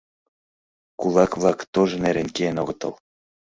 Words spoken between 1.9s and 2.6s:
нерен киен